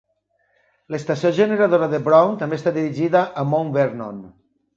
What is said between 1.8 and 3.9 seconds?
de Brown també està dirigida a Mount